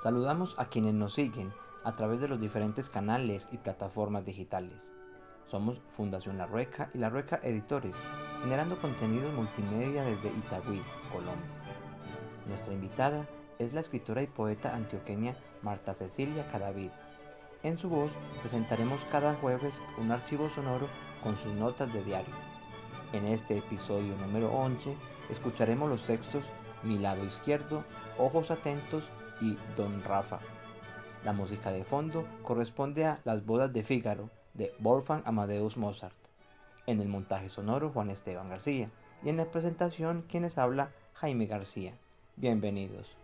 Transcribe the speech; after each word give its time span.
Saludamos 0.00 0.58
a 0.58 0.70
quienes 0.70 0.94
nos 0.94 1.12
siguen 1.12 1.52
a 1.84 1.92
través 1.92 2.20
de 2.20 2.28
los 2.28 2.40
diferentes 2.40 2.88
canales 2.88 3.48
y 3.52 3.58
plataformas 3.58 4.24
digitales. 4.24 4.92
Somos 5.46 5.78
Fundación 5.90 6.38
La 6.38 6.46
Rueca 6.46 6.88
y 6.94 6.98
La 6.98 7.10
Rueca 7.10 7.38
Editores, 7.42 7.92
generando 8.40 8.80
contenidos 8.80 9.34
multimedia 9.34 10.02
desde 10.02 10.30
Itagüí, 10.30 10.80
Colombia. 11.12 11.50
Nuestra 12.46 12.72
invitada 12.72 13.28
es 13.58 13.74
la 13.74 13.82
escritora 13.82 14.22
y 14.22 14.26
poeta 14.26 14.74
antioqueña 14.74 15.36
Marta 15.60 15.92
Cecilia 15.92 16.48
Cadavid. 16.50 16.92
En 17.62 17.76
su 17.76 17.90
voz 17.90 18.10
presentaremos 18.40 19.04
cada 19.10 19.34
jueves 19.34 19.74
un 19.98 20.12
archivo 20.12 20.48
sonoro 20.48 20.88
con 21.22 21.36
sus 21.36 21.52
notas 21.52 21.92
de 21.92 22.02
diario. 22.02 22.34
En 23.12 23.26
este 23.26 23.58
episodio 23.58 24.16
número 24.16 24.50
11 24.50 24.96
escucharemos 25.28 25.90
los 25.90 26.04
textos 26.04 26.46
Mi 26.84 26.98
lado 26.98 27.22
izquierdo, 27.22 27.84
Ojos 28.16 28.50
atentos 28.50 29.10
y 29.40 29.58
Don 29.76 30.02
Rafa. 30.02 30.40
La 31.24 31.32
música 31.32 31.70
de 31.70 31.84
fondo 31.84 32.26
corresponde 32.42 33.04
a 33.04 33.20
Las 33.24 33.44
bodas 33.44 33.72
de 33.72 33.82
Fígaro 33.82 34.30
de 34.54 34.72
Wolfgang 34.78 35.22
Amadeus 35.24 35.76
Mozart. 35.76 36.16
En 36.86 37.00
el 37.00 37.08
montaje 37.08 37.48
sonoro 37.48 37.90
Juan 37.90 38.10
Esteban 38.10 38.48
García 38.48 38.90
y 39.22 39.28
en 39.28 39.36
la 39.36 39.50
presentación 39.50 40.24
quienes 40.28 40.58
habla 40.58 40.92
Jaime 41.14 41.46
García. 41.46 41.94
Bienvenidos. 42.36 43.16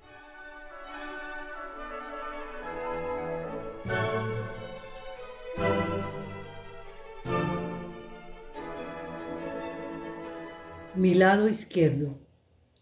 Mi 10.94 11.14
lado 11.14 11.48
izquierdo. 11.48 12.25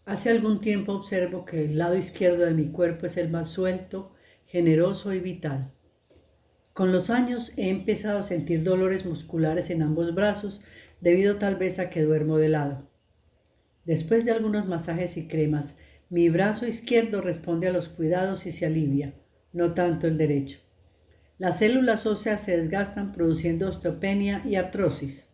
Hace 0.05 0.29
algún 0.29 0.61
tiempo 0.61 0.93
observo 0.93 1.45
que 1.45 1.65
el 1.65 1.79
lado 1.79 1.97
izquierdo 1.97 2.45
de 2.45 2.53
mi 2.53 2.67
cuerpo 2.67 3.07
es 3.07 3.17
el 3.17 3.31
más 3.31 3.47
suelto, 3.49 4.13
generoso 4.45 5.11
y 5.13 5.19
vital. 5.19 5.71
Con 6.73 6.91
los 6.91 7.09
años 7.09 7.53
he 7.57 7.69
empezado 7.69 8.19
a 8.19 8.23
sentir 8.23 8.63
dolores 8.63 9.03
musculares 9.03 9.71
en 9.71 9.81
ambos 9.81 10.13
brazos 10.13 10.61
debido 11.01 11.37
tal 11.37 11.55
vez 11.55 11.79
a 11.79 11.89
que 11.89 12.03
duermo 12.03 12.37
de 12.37 12.49
lado. 12.49 12.87
Después 13.83 14.25
de 14.25 14.31
algunos 14.31 14.67
masajes 14.67 15.17
y 15.17 15.27
cremas, 15.27 15.77
mi 16.11 16.29
brazo 16.29 16.67
izquierdo 16.67 17.21
responde 17.21 17.67
a 17.67 17.71
los 17.71 17.89
cuidados 17.89 18.45
y 18.45 18.51
se 18.51 18.67
alivia, 18.67 19.15
no 19.53 19.73
tanto 19.73 20.05
el 20.05 20.17
derecho. 20.17 20.59
Las 21.39 21.57
células 21.59 22.05
óseas 22.05 22.43
se 22.43 22.57
desgastan 22.57 23.11
produciendo 23.11 23.67
osteopenia 23.67 24.43
y 24.45 24.55
artrosis. 24.55 25.29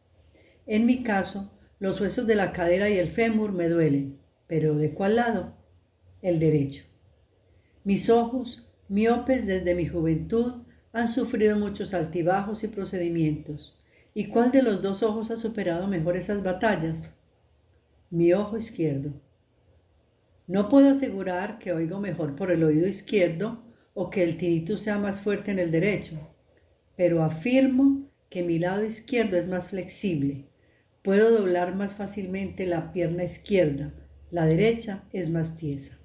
En 0.66 0.86
mi 0.86 1.04
caso, 1.04 1.52
los 1.80 2.00
huesos 2.00 2.26
de 2.26 2.36
la 2.36 2.54
cadera 2.54 2.90
y 2.90 2.98
el 2.98 3.10
fémur 3.10 3.52
me 3.52 3.68
duelen, 3.68 4.21
pero 4.52 4.76
¿de 4.76 4.94
cuál 4.94 5.16
lado? 5.16 5.54
El 6.22 6.38
derecho. 6.38 6.84
Mis 7.86 8.10
ojos, 8.10 8.70
miopes 8.90 9.48
desde 9.48 9.76
mi 9.76 9.88
juventud, 9.88 10.64
han 10.92 11.08
sufrido 11.08 11.58
muchos 11.58 11.94
altibajos 11.94 12.66
y 12.66 12.68
procedimientos. 12.68 13.80
¿Y 14.14 14.26
cuál 14.26 14.52
de 14.52 14.62
los 14.62 14.82
dos 14.82 15.04
ojos 15.04 15.32
ha 15.32 15.38
superado 15.38 15.88
mejor 15.88 16.18
esas 16.18 16.44
batallas? 16.44 17.14
Mi 18.10 18.34
ojo 18.34 18.58
izquierdo. 18.58 19.14
No 20.48 20.68
puedo 20.68 20.90
asegurar 20.90 21.58
que 21.58 21.72
oigo 21.72 22.02
mejor 22.02 22.36
por 22.36 22.52
el 22.52 22.66
oído 22.66 22.90
izquierdo 22.90 23.64
o 23.94 24.10
que 24.10 24.22
el 24.22 24.36
tinnitus 24.36 24.82
sea 24.82 24.98
más 24.98 25.22
fuerte 25.22 25.52
en 25.52 25.60
el 25.60 25.72
derecho, 25.72 26.20
pero 26.98 27.24
afirmo 27.24 28.12
que 28.30 28.44
mi 28.44 28.60
lado 28.60 28.84
izquierdo 28.84 29.38
es 29.38 29.48
más 29.48 29.68
flexible. 29.68 30.50
Puedo 31.04 31.32
doblar 31.32 31.74
más 31.74 31.96
fácilmente 31.96 32.66
la 32.66 32.92
pierna 32.92 33.24
izquierda, 33.24 33.94
la 34.32 34.46
derecha 34.46 35.04
es 35.12 35.30
más 35.30 35.58
tiesa. 35.58 35.98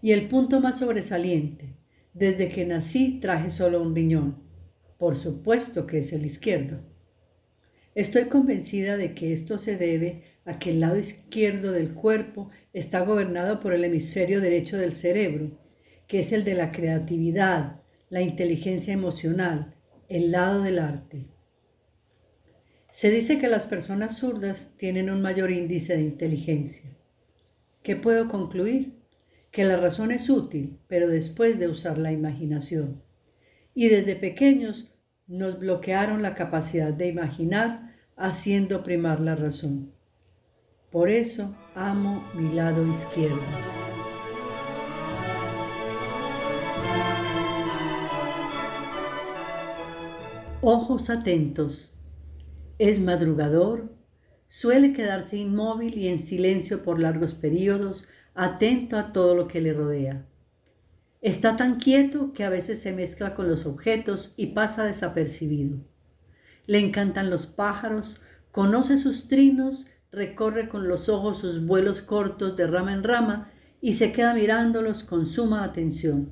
Y 0.00 0.12
el 0.12 0.28
punto 0.28 0.60
más 0.60 0.78
sobresaliente, 0.78 1.74
desde 2.12 2.48
que 2.48 2.66
nací 2.66 3.18
traje 3.20 3.50
solo 3.50 3.82
un 3.82 3.94
riñón. 3.94 4.42
Por 4.98 5.16
supuesto 5.16 5.86
que 5.86 5.98
es 5.98 6.12
el 6.12 6.26
izquierdo. 6.26 6.80
Estoy 7.94 8.26
convencida 8.26 8.96
de 8.96 9.14
que 9.14 9.32
esto 9.32 9.58
se 9.58 9.76
debe 9.76 10.24
a 10.44 10.58
que 10.58 10.70
el 10.70 10.80
lado 10.80 10.98
izquierdo 10.98 11.72
del 11.72 11.94
cuerpo 11.94 12.50
está 12.72 13.00
gobernado 13.00 13.60
por 13.60 13.72
el 13.72 13.84
hemisferio 13.84 14.40
derecho 14.40 14.76
del 14.76 14.92
cerebro, 14.92 15.58
que 16.06 16.20
es 16.20 16.32
el 16.32 16.44
de 16.44 16.54
la 16.54 16.70
creatividad, 16.70 17.80
la 18.10 18.22
inteligencia 18.22 18.92
emocional, 18.92 19.74
el 20.08 20.32
lado 20.32 20.62
del 20.62 20.78
arte. 20.78 21.28
Se 22.90 23.10
dice 23.10 23.38
que 23.38 23.48
las 23.48 23.66
personas 23.66 24.18
zurdas 24.18 24.74
tienen 24.76 25.08
un 25.08 25.22
mayor 25.22 25.50
índice 25.50 25.96
de 25.96 26.02
inteligencia. 26.02 26.90
¿Qué 27.82 27.96
puedo 27.96 28.28
concluir? 28.28 29.02
Que 29.50 29.64
la 29.64 29.76
razón 29.76 30.12
es 30.12 30.30
útil, 30.30 30.78
pero 30.86 31.08
después 31.08 31.58
de 31.58 31.66
usar 31.66 31.98
la 31.98 32.12
imaginación. 32.12 33.02
Y 33.74 33.88
desde 33.88 34.14
pequeños 34.14 34.92
nos 35.26 35.58
bloquearon 35.58 36.22
la 36.22 36.34
capacidad 36.34 36.92
de 36.92 37.08
imaginar 37.08 37.92
haciendo 38.16 38.84
primar 38.84 39.18
la 39.18 39.34
razón. 39.34 39.92
Por 40.90 41.08
eso 41.08 41.56
amo 41.74 42.24
mi 42.34 42.50
lado 42.52 42.86
izquierdo. 42.86 43.40
Ojos 50.60 51.10
atentos. 51.10 51.98
Es 52.78 53.00
madrugador, 53.00 53.92
Suele 54.54 54.92
quedarse 54.92 55.38
inmóvil 55.38 55.96
y 55.96 56.08
en 56.08 56.18
silencio 56.18 56.82
por 56.82 57.00
largos 57.00 57.32
periodos, 57.32 58.06
atento 58.34 58.98
a 58.98 59.10
todo 59.10 59.34
lo 59.34 59.48
que 59.48 59.62
le 59.62 59.72
rodea. 59.72 60.26
Está 61.22 61.56
tan 61.56 61.76
quieto 61.76 62.34
que 62.34 62.44
a 62.44 62.50
veces 62.50 62.78
se 62.82 62.92
mezcla 62.92 63.34
con 63.34 63.48
los 63.48 63.64
objetos 63.64 64.34
y 64.36 64.48
pasa 64.48 64.84
desapercibido. 64.84 65.78
Le 66.66 66.80
encantan 66.80 67.30
los 67.30 67.46
pájaros, 67.46 68.20
conoce 68.50 68.98
sus 68.98 69.26
trinos, 69.26 69.86
recorre 70.10 70.68
con 70.68 70.86
los 70.86 71.08
ojos 71.08 71.38
sus 71.38 71.64
vuelos 71.64 72.02
cortos 72.02 72.54
de 72.54 72.66
rama 72.66 72.92
en 72.92 73.04
rama 73.04 73.50
y 73.80 73.94
se 73.94 74.12
queda 74.12 74.34
mirándolos 74.34 75.02
con 75.02 75.26
suma 75.26 75.64
atención. 75.64 76.28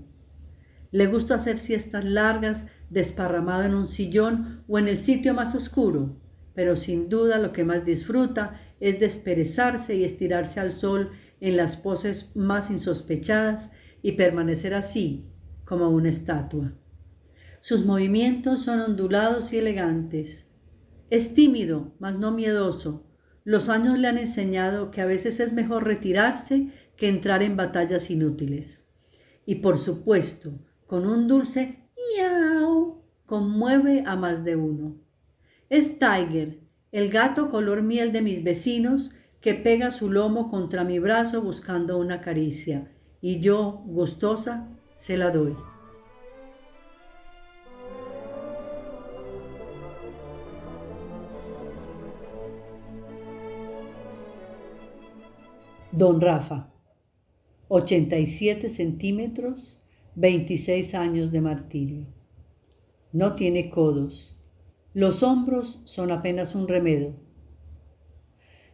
Le 0.90 1.06
gusta 1.06 1.36
hacer 1.36 1.56
siestas 1.56 2.04
largas 2.04 2.66
desparramado 2.90 3.62
en 3.62 3.74
un 3.74 3.88
sillón 3.88 4.62
o 4.68 4.78
en 4.78 4.88
el 4.88 4.98
sitio 4.98 5.32
más 5.32 5.54
oscuro, 5.54 6.20
pero 6.54 6.76
sin 6.76 7.08
duda 7.08 7.38
lo 7.38 7.52
que 7.52 7.64
más 7.64 7.84
disfruta 7.84 8.60
es 8.80 9.00
desperezarse 9.00 9.94
y 9.94 10.04
estirarse 10.04 10.60
al 10.60 10.72
sol 10.72 11.10
en 11.40 11.56
las 11.56 11.76
poses 11.76 12.34
más 12.34 12.70
insospechadas 12.70 13.72
y 14.02 14.12
permanecer 14.12 14.74
así, 14.74 15.26
como 15.64 15.88
una 15.90 16.10
estatua. 16.10 16.72
Sus 17.60 17.84
movimientos 17.84 18.62
son 18.62 18.80
ondulados 18.80 19.52
y 19.52 19.58
elegantes. 19.58 20.46
Es 21.10 21.34
tímido, 21.34 21.92
mas 21.98 22.18
no 22.18 22.32
miedoso. 22.32 23.04
Los 23.44 23.68
años 23.68 23.98
le 23.98 24.08
han 24.08 24.18
enseñado 24.18 24.90
que 24.90 25.00
a 25.00 25.06
veces 25.06 25.40
es 25.40 25.52
mejor 25.52 25.84
retirarse 25.84 26.72
que 26.96 27.08
entrar 27.08 27.42
en 27.42 27.56
batallas 27.56 28.10
inútiles. 28.10 28.88
Y 29.44 29.56
por 29.56 29.78
supuesto, 29.78 30.58
con 30.86 31.06
un 31.06 31.26
dulce 31.26 31.88
miau 31.96 33.02
conmueve 33.26 34.04
a 34.06 34.16
más 34.16 34.44
de 34.44 34.56
uno. 34.56 34.96
Es 35.70 36.00
Tiger, 36.00 36.58
el 36.90 37.10
gato 37.10 37.48
color 37.48 37.84
miel 37.84 38.10
de 38.10 38.22
mis 38.22 38.42
vecinos, 38.42 39.12
que 39.40 39.54
pega 39.54 39.92
su 39.92 40.10
lomo 40.10 40.48
contra 40.48 40.82
mi 40.82 40.98
brazo 40.98 41.42
buscando 41.42 41.96
una 41.96 42.20
caricia, 42.20 42.90
y 43.20 43.38
yo, 43.38 43.84
gustosa, 43.86 44.68
se 44.94 45.16
la 45.16 45.30
doy. 45.30 45.54
Don 55.92 56.20
Rafa, 56.20 56.68
87 57.68 58.68
centímetros, 58.68 59.80
26 60.16 60.96
años 60.96 61.30
de 61.30 61.40
martirio. 61.40 62.06
No 63.12 63.36
tiene 63.36 63.70
codos 63.70 64.36
los 64.92 65.22
hombros 65.22 65.82
son 65.84 66.10
apenas 66.10 66.56
un 66.56 66.66
remedo. 66.66 67.14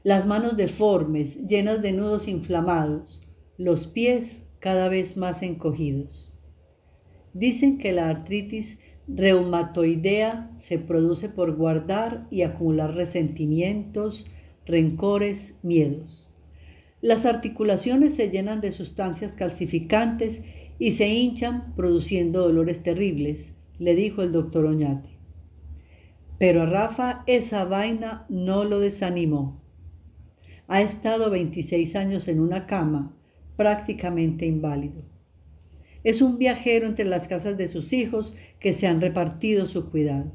Las 0.03 0.27
manos 0.27 0.57
deformes, 0.57 1.47
llenas 1.47 1.83
de 1.83 1.93
nudos 1.93 2.27
inflamados, 2.27 3.23
los 3.59 3.87
pies 3.87 4.49
cada 4.59 4.89
vez 4.89 5.17
más 5.17 5.43
encogidos. 5.43 6.33
Dicen 7.35 7.77
que 7.77 7.93
la 7.93 8.09
artritis 8.09 8.81
reumatoidea 9.09 10.53
se 10.57 10.79
produce 10.79 11.29
por 11.29 11.55
guardar 11.55 12.27
y 12.31 12.43
acumular 12.43 12.95
resentimientos, 12.95 14.27
rencores, 14.65 15.61
miedos. 15.63 16.27
Las 17.03 17.27
articulaciones 17.27 18.15
se 18.15 18.31
llenan 18.31 18.63
de 18.63 18.73
sustancias 18.73 19.35
calcificantes 19.35 20.45
y 20.79 20.93
se 20.93 21.09
hinchan 21.09 21.75
produciendo 21.75 22.41
dolores 22.41 22.83
terribles, 22.83 23.55
le 23.79 23.95
dijo 23.95 24.23
el 24.23 24.33
doctor 24.33 24.65
Oñate. 24.65 25.16
Pero 26.39 26.63
a 26.63 26.67
Rafa 26.67 27.23
esa 27.27 27.65
vaina 27.65 28.27
no 28.29 28.65
lo 28.65 28.81
desanimó. 28.81 29.63
Ha 30.69 30.83
estado 30.83 31.31
26 31.31 31.97
años 31.97 32.29
en 32.29 32.41
una 32.41 32.67
cama, 32.67 33.17
prácticamente 33.57 34.45
inválido. 34.45 35.03
Es 36.05 36.21
un 36.21 36.39
viajero 36.39 36.87
entre 36.87 37.05
las 37.05 37.27
casas 37.27 37.57
de 37.57 37.69
sus 37.69 37.93
hijos 37.93 38.35
que 38.61 38.73
se 38.73 38.87
han 38.87 39.01
repartido 39.01 39.67
su 39.67 39.91
cuidado. 39.91 40.33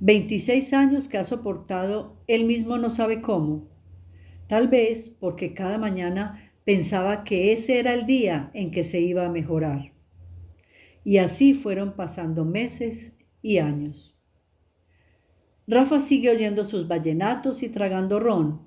26 0.00 0.72
años 0.72 1.08
que 1.08 1.18
ha 1.18 1.24
soportado 1.24 2.22
él 2.26 2.44
mismo 2.44 2.78
no 2.78 2.90
sabe 2.90 3.20
cómo. 3.20 3.68
Tal 4.46 4.68
vez 4.68 5.08
porque 5.08 5.52
cada 5.52 5.78
mañana 5.78 6.52
pensaba 6.64 7.24
que 7.24 7.52
ese 7.52 7.78
era 7.78 7.92
el 7.92 8.06
día 8.06 8.50
en 8.54 8.70
que 8.70 8.84
se 8.84 9.00
iba 9.00 9.26
a 9.26 9.30
mejorar. 9.30 9.92
Y 11.04 11.18
así 11.18 11.54
fueron 11.54 11.96
pasando 11.96 12.44
meses 12.44 13.18
y 13.42 13.58
años. 13.58 14.19
Rafa 15.70 16.00
sigue 16.00 16.30
oyendo 16.30 16.64
sus 16.64 16.88
vallenatos 16.88 17.62
y 17.62 17.68
tragando 17.68 18.18
ron, 18.18 18.66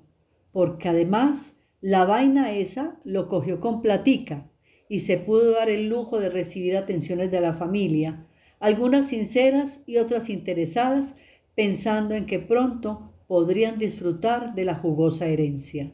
porque 0.52 0.88
además 0.88 1.60
la 1.82 2.06
vaina 2.06 2.52
esa 2.52 2.98
lo 3.04 3.28
cogió 3.28 3.60
con 3.60 3.82
platica 3.82 4.50
y 4.88 5.00
se 5.00 5.18
pudo 5.18 5.52
dar 5.52 5.68
el 5.68 5.90
lujo 5.90 6.18
de 6.18 6.30
recibir 6.30 6.78
atenciones 6.78 7.30
de 7.30 7.42
la 7.42 7.52
familia, 7.52 8.26
algunas 8.58 9.08
sinceras 9.08 9.84
y 9.86 9.98
otras 9.98 10.30
interesadas, 10.30 11.16
pensando 11.54 12.14
en 12.14 12.24
que 12.24 12.38
pronto 12.38 13.12
podrían 13.26 13.76
disfrutar 13.76 14.54
de 14.54 14.64
la 14.64 14.74
jugosa 14.74 15.26
herencia. 15.26 15.92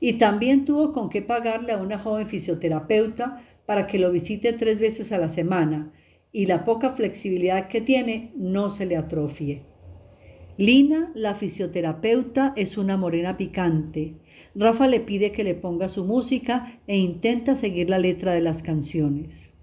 Y 0.00 0.14
también 0.14 0.64
tuvo 0.64 0.92
con 0.92 1.10
qué 1.10 1.22
pagarle 1.22 1.70
a 1.70 1.78
una 1.78 1.96
joven 1.96 2.26
fisioterapeuta 2.26 3.44
para 3.66 3.86
que 3.86 4.00
lo 4.00 4.10
visite 4.10 4.52
tres 4.52 4.80
veces 4.80 5.12
a 5.12 5.18
la 5.18 5.28
semana 5.28 5.92
y 6.32 6.46
la 6.46 6.64
poca 6.64 6.90
flexibilidad 6.90 7.68
que 7.68 7.80
tiene 7.80 8.32
no 8.34 8.72
se 8.72 8.84
le 8.84 8.96
atrofie. 8.96 9.77
Lina, 10.60 11.12
la 11.14 11.36
fisioterapeuta, 11.36 12.52
es 12.56 12.78
una 12.78 12.96
morena 12.96 13.36
picante. 13.36 14.16
Rafa 14.56 14.88
le 14.88 14.98
pide 14.98 15.30
que 15.30 15.44
le 15.44 15.54
ponga 15.54 15.88
su 15.88 16.04
música 16.04 16.80
e 16.88 16.98
intenta 16.98 17.54
seguir 17.54 17.88
la 17.88 18.00
letra 18.00 18.34
de 18.34 18.40
las 18.40 18.64
canciones. 18.64 19.54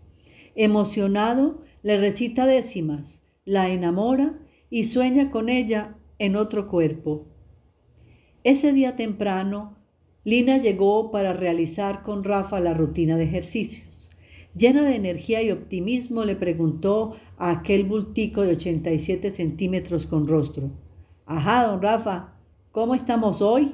Emocionado, 0.55 1.61
le 1.83 1.97
recita 1.97 2.45
décimas, 2.45 3.29
la 3.43 3.67
enamora 3.67 4.39
y 4.69 4.85
sueña 4.85 5.31
con 5.31 5.49
ella 5.49 5.97
en 6.17 6.37
otro 6.37 6.69
cuerpo. 6.69 7.25
Ese 8.45 8.71
día 8.71 8.95
temprano, 8.95 9.75
Lina 10.23 10.59
llegó 10.59 11.11
para 11.11 11.33
realizar 11.33 12.03
con 12.03 12.23
Rafa 12.23 12.61
la 12.61 12.73
rutina 12.73 13.17
de 13.17 13.25
ejercicios. 13.25 14.09
Llena 14.57 14.83
de 14.83 14.95
energía 14.95 15.43
y 15.43 15.51
optimismo, 15.51 16.23
le 16.23 16.37
preguntó 16.37 17.17
a 17.37 17.51
aquel 17.51 17.83
bultico 17.83 18.43
de 18.43 18.53
87 18.53 19.31
centímetros 19.31 20.05
con 20.05 20.25
rostro. 20.25 20.84
Ajá, 21.27 21.65
don 21.65 21.81
Rafa, 21.81 22.35
¿cómo 22.71 22.93
estamos 22.93 23.41
hoy? 23.41 23.73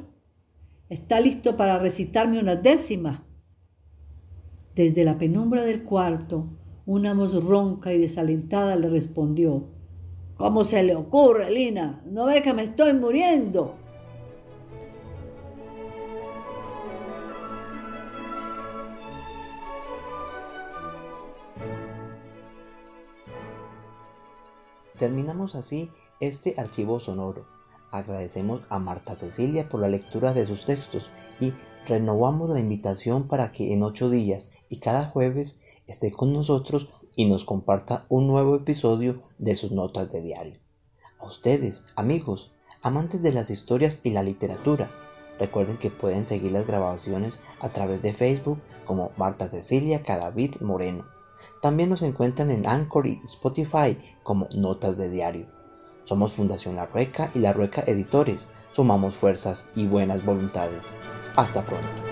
¿Está 0.88 1.20
listo 1.20 1.58
para 1.58 1.80
recitarme 1.80 2.40
unas 2.40 2.64
décimas? 2.64 3.20
Desde 4.74 5.04
la 5.04 5.18
penumbra 5.18 5.64
del 5.64 5.84
cuarto, 5.84 6.48
una 6.86 7.14
voz 7.14 7.44
ronca 7.44 7.92
y 7.92 7.98
desalentada 7.98 8.78
le 8.78 8.90
respondió, 8.90 9.66
¿Cómo 10.38 10.64
se 10.64 10.82
le 10.82 10.96
ocurre, 10.96 11.52
Lina? 11.52 12.02
¿No 12.06 12.26
ve 12.26 12.42
que 12.42 12.54
me 12.54 12.64
estoy 12.64 12.94
muriendo? 12.94 13.76
Terminamos 24.98 25.56
así 25.56 25.90
este 26.22 26.56
archivo 26.58 27.00
sonoro. 27.00 27.46
Agradecemos 27.92 28.62
a 28.70 28.80
Marta 28.80 29.16
Cecilia 29.16 29.68
por 29.68 29.82
la 29.82 29.90
lectura 29.90 30.34
de 30.34 30.46
sus 30.46 30.64
textos 30.64 31.10
y 31.42 31.54
renovamos 31.86 32.50
la 32.50 32.60
invitación 32.60 33.28
para 33.28 33.52
que 33.52 33.74
en 33.74 33.84
ocho 33.84 34.10
días 34.10 34.50
y 34.70 34.78
cada 34.78 35.06
jueves 35.06 35.58
esté 35.88 36.12
con 36.12 36.32
nosotros 36.32 36.88
y 37.18 37.26
nos 37.26 37.44
comparta 37.44 38.06
un 38.08 38.28
nuevo 38.28 38.56
episodio 38.56 39.22
de 39.40 39.58
sus 39.58 39.72
notas 39.72 40.10
de 40.10 40.22
diario. 40.22 40.60
A 41.20 41.26
ustedes, 41.26 41.88
amigos, 41.98 42.54
amantes 42.82 43.22
de 43.22 43.34
las 43.34 43.50
historias 43.50 44.00
y 44.04 44.12
la 44.12 44.24
literatura, 44.24 44.90
recuerden 45.38 45.78
que 45.78 45.92
pueden 45.92 46.26
seguir 46.26 46.54
las 46.54 46.66
grabaciones 46.66 47.40
a 47.60 47.70
través 47.70 48.02
de 48.02 48.14
Facebook 48.14 48.62
como 48.86 49.12
Marta 49.18 49.50
Cecilia 49.50 50.02
Cadavid 50.02 50.62
Moreno 50.62 51.06
también 51.62 51.90
nos 51.90 52.02
encuentran 52.02 52.52
en 52.52 52.68
Anchor 52.68 53.08
y 53.08 53.20
Spotify 53.24 53.98
como 54.24 54.48
Notas 54.56 54.98
de 54.98 55.10
Diario. 55.10 55.61
Somos 56.04 56.34
Fundación 56.34 56.76
La 56.76 56.86
Rueca 56.86 57.30
y 57.34 57.40
La 57.40 57.54
Rueca 57.54 57.84
Editores. 57.86 58.50
Sumamos 58.72 59.16
fuerzas 59.16 59.68
y 59.76 59.88
buenas 59.88 60.26
voluntades. 60.26 60.94
Hasta 61.36 61.66
pronto. 61.66 62.11